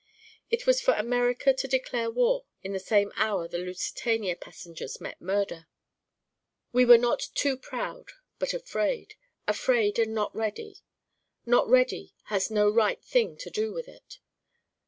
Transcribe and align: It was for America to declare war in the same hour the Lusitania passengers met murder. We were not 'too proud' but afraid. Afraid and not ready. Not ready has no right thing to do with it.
It 0.49 0.65
was 0.65 0.81
for 0.81 0.95
America 0.95 1.53
to 1.53 1.67
declare 1.67 2.09
war 2.09 2.45
in 2.63 2.73
the 2.73 2.79
same 2.79 3.11
hour 3.17 3.47
the 3.47 3.59
Lusitania 3.59 4.35
passengers 4.35 4.99
met 4.99 5.21
murder. 5.21 5.67
We 6.71 6.85
were 6.85 6.97
not 6.97 7.27
'too 7.35 7.55
proud' 7.55 8.09
but 8.39 8.51
afraid. 8.51 9.13
Afraid 9.47 9.99
and 9.99 10.11
not 10.15 10.35
ready. 10.35 10.77
Not 11.45 11.69
ready 11.69 12.15
has 12.33 12.49
no 12.49 12.67
right 12.67 13.05
thing 13.05 13.37
to 13.45 13.51
do 13.51 13.73
with 13.73 13.87
it. 13.87 14.17